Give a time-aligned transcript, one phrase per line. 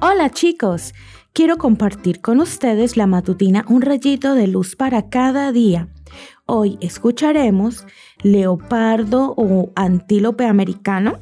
[0.00, 0.94] Hola chicos,
[1.32, 5.88] quiero compartir con ustedes la matutina Un rayito de luz para cada día.
[6.46, 7.84] Hoy escucharemos
[8.22, 11.18] leopardo o antílope americano.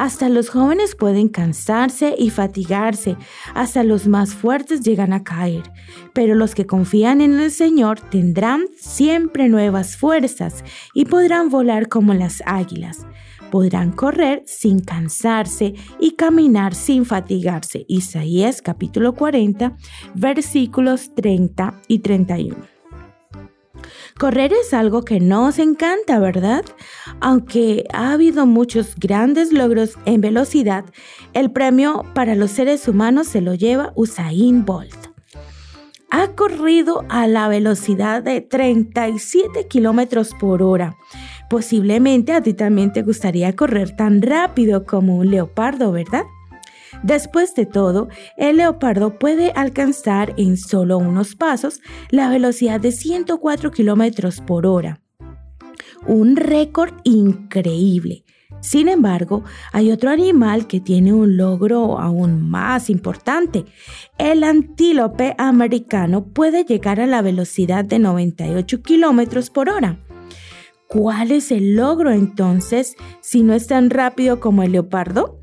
[0.00, 3.18] Hasta los jóvenes pueden cansarse y fatigarse,
[3.54, 5.70] hasta los más fuertes llegan a caer,
[6.14, 10.64] pero los que confían en el Señor tendrán siempre nuevas fuerzas
[10.94, 13.06] y podrán volar como las águilas
[13.50, 17.84] podrán correr sin cansarse y caminar sin fatigarse.
[17.88, 19.76] Isaías capítulo 40,
[20.14, 22.79] versículos 30 y 31.
[24.20, 26.62] Correr es algo que nos encanta, ¿verdad?
[27.20, 30.84] Aunque ha habido muchos grandes logros en velocidad,
[31.32, 35.08] el premio para los seres humanos se lo lleva Usain Bolt.
[36.10, 40.98] Ha corrido a la velocidad de 37 kilómetros por hora
[41.50, 46.22] Posiblemente a ti también te gustaría correr tan rápido como un leopardo, ¿verdad?
[47.02, 53.70] Después de todo, el leopardo puede alcanzar en solo unos pasos la velocidad de 104
[53.70, 55.00] kilómetros por hora.
[56.06, 58.24] Un récord increíble.
[58.60, 63.64] Sin embargo, hay otro animal que tiene un logro aún más importante.
[64.18, 69.98] El antílope americano puede llegar a la velocidad de 98 kilómetros por hora.
[70.88, 75.39] ¿Cuál es el logro entonces si no es tan rápido como el leopardo?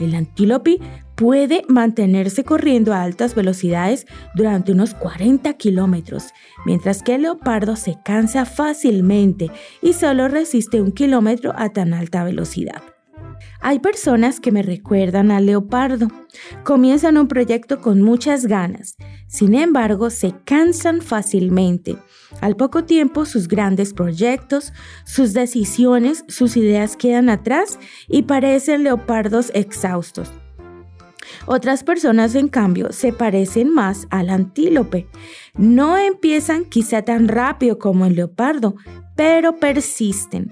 [0.00, 0.78] El antílope
[1.14, 6.28] puede mantenerse corriendo a altas velocidades durante unos 40 kilómetros,
[6.64, 9.50] mientras que el leopardo se cansa fácilmente
[9.82, 12.82] y solo resiste un kilómetro a tan alta velocidad.
[13.60, 16.08] Hay personas que me recuerdan al leopardo.
[16.64, 18.96] Comienzan un proyecto con muchas ganas,
[19.28, 21.96] sin embargo se cansan fácilmente.
[22.40, 24.72] Al poco tiempo sus grandes proyectos,
[25.04, 30.32] sus decisiones, sus ideas quedan atrás y parecen leopardos exhaustos.
[31.46, 35.06] Otras personas, en cambio, se parecen más al antílope.
[35.54, 38.76] No empiezan quizá tan rápido como el leopardo,
[39.14, 40.50] pero persisten.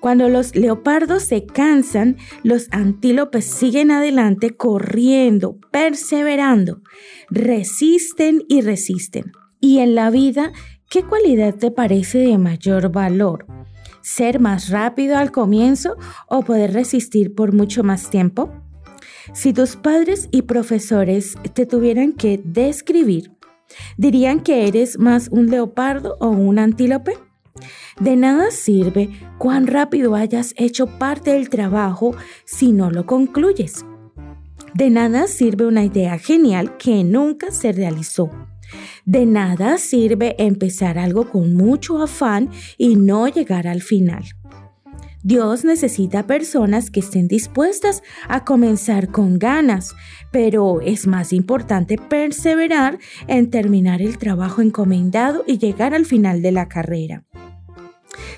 [0.00, 6.82] Cuando los leopardos se cansan, los antílopes siguen adelante corriendo, perseverando,
[7.30, 9.32] resisten y resisten.
[9.60, 10.52] Y en la vida,
[10.88, 13.46] ¿qué cualidad te parece de mayor valor?
[14.00, 15.96] ¿Ser más rápido al comienzo
[16.28, 18.52] o poder resistir por mucho más tiempo?
[19.34, 23.32] Si tus padres y profesores te tuvieran que describir,
[23.96, 27.27] ¿dirían que eres más un leopardo o un antílope?
[28.00, 32.14] De nada sirve cuán rápido hayas hecho parte del trabajo
[32.44, 33.84] si no lo concluyes.
[34.74, 38.30] De nada sirve una idea genial que nunca se realizó.
[39.04, 44.24] De nada sirve empezar algo con mucho afán y no llegar al final.
[45.22, 49.94] Dios necesita personas que estén dispuestas a comenzar con ganas,
[50.30, 56.52] pero es más importante perseverar en terminar el trabajo encomendado y llegar al final de
[56.52, 57.27] la carrera.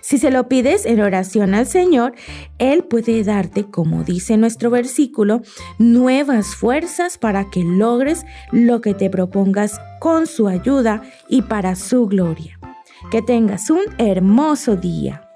[0.00, 2.14] Si se lo pides en oración al Señor,
[2.58, 5.42] Él puede darte, como dice nuestro versículo,
[5.78, 12.06] nuevas fuerzas para que logres lo que te propongas con su ayuda y para su
[12.06, 12.58] gloria.
[13.10, 15.29] Que tengas un hermoso día.